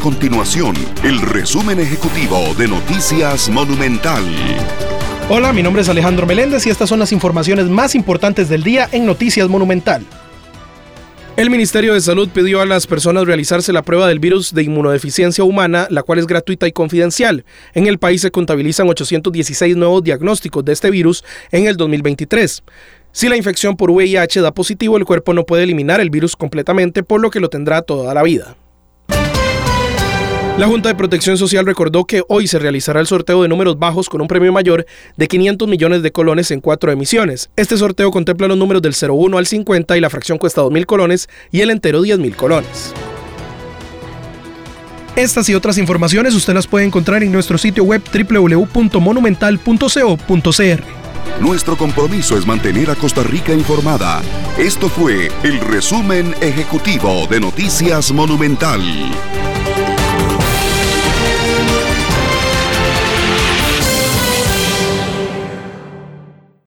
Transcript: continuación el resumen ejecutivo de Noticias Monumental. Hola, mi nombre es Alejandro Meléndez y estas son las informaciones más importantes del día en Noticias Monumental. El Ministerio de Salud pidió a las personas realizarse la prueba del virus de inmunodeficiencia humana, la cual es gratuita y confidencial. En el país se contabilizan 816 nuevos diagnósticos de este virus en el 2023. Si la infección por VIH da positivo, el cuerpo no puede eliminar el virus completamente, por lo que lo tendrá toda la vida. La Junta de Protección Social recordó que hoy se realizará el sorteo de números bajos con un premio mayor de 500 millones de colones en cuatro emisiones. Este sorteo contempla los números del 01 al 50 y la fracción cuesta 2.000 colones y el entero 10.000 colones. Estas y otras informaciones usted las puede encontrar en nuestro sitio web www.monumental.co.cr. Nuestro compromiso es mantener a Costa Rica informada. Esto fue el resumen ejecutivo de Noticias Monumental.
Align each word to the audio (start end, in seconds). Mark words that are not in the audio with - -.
continuación 0.00 0.74
el 1.04 1.20
resumen 1.20 1.78
ejecutivo 1.78 2.54
de 2.56 2.66
Noticias 2.66 3.50
Monumental. 3.50 4.24
Hola, 5.28 5.52
mi 5.52 5.62
nombre 5.62 5.82
es 5.82 5.88
Alejandro 5.90 6.26
Meléndez 6.26 6.66
y 6.66 6.70
estas 6.70 6.88
son 6.88 6.98
las 6.98 7.12
informaciones 7.12 7.66
más 7.66 7.94
importantes 7.94 8.48
del 8.48 8.62
día 8.62 8.88
en 8.92 9.04
Noticias 9.04 9.48
Monumental. 9.48 10.04
El 11.36 11.50
Ministerio 11.50 11.92
de 11.92 12.00
Salud 12.00 12.30
pidió 12.30 12.62
a 12.62 12.66
las 12.66 12.86
personas 12.86 13.26
realizarse 13.26 13.74
la 13.74 13.82
prueba 13.82 14.08
del 14.08 14.20
virus 14.20 14.54
de 14.54 14.62
inmunodeficiencia 14.62 15.44
humana, 15.44 15.86
la 15.90 16.02
cual 16.02 16.18
es 16.18 16.26
gratuita 16.26 16.66
y 16.66 16.72
confidencial. 16.72 17.44
En 17.74 17.86
el 17.86 17.98
país 17.98 18.22
se 18.22 18.30
contabilizan 18.30 18.88
816 18.88 19.76
nuevos 19.76 20.02
diagnósticos 20.02 20.64
de 20.64 20.72
este 20.72 20.90
virus 20.90 21.24
en 21.52 21.66
el 21.66 21.76
2023. 21.76 22.62
Si 23.12 23.28
la 23.28 23.36
infección 23.36 23.76
por 23.76 23.90
VIH 23.90 24.40
da 24.40 24.52
positivo, 24.52 24.96
el 24.96 25.04
cuerpo 25.04 25.34
no 25.34 25.44
puede 25.44 25.64
eliminar 25.64 26.00
el 26.00 26.10
virus 26.10 26.36
completamente, 26.36 27.02
por 27.02 27.20
lo 27.20 27.30
que 27.30 27.40
lo 27.40 27.50
tendrá 27.50 27.82
toda 27.82 28.14
la 28.14 28.22
vida. 28.22 28.56
La 30.58 30.66
Junta 30.66 30.90
de 30.90 30.94
Protección 30.94 31.38
Social 31.38 31.64
recordó 31.64 32.04
que 32.04 32.22
hoy 32.28 32.46
se 32.46 32.58
realizará 32.58 33.00
el 33.00 33.06
sorteo 33.06 33.42
de 33.42 33.48
números 33.48 33.78
bajos 33.78 34.10
con 34.10 34.20
un 34.20 34.28
premio 34.28 34.52
mayor 34.52 34.84
de 35.16 35.26
500 35.26 35.66
millones 35.66 36.02
de 36.02 36.12
colones 36.12 36.50
en 36.50 36.60
cuatro 36.60 36.92
emisiones. 36.92 37.48
Este 37.56 37.78
sorteo 37.78 38.10
contempla 38.10 38.46
los 38.46 38.58
números 38.58 38.82
del 38.82 38.94
01 38.94 39.38
al 39.38 39.46
50 39.46 39.96
y 39.96 40.00
la 40.00 40.10
fracción 40.10 40.36
cuesta 40.36 40.62
2.000 40.62 40.84
colones 40.84 41.30
y 41.50 41.62
el 41.62 41.70
entero 41.70 42.02
10.000 42.02 42.36
colones. 42.36 42.92
Estas 45.16 45.48
y 45.48 45.54
otras 45.54 45.78
informaciones 45.78 46.34
usted 46.34 46.54
las 46.54 46.66
puede 46.66 46.84
encontrar 46.84 47.22
en 47.22 47.32
nuestro 47.32 47.58
sitio 47.58 47.84
web 47.84 48.02
www.monumental.co.cr. 48.12 50.84
Nuestro 51.40 51.76
compromiso 51.76 52.36
es 52.36 52.46
mantener 52.46 52.90
a 52.90 52.94
Costa 52.94 53.22
Rica 53.22 53.52
informada. 53.52 54.20
Esto 54.58 54.88
fue 54.88 55.30
el 55.42 55.58
resumen 55.60 56.34
ejecutivo 56.42 57.26
de 57.28 57.40
Noticias 57.40 58.12
Monumental. 58.12 58.80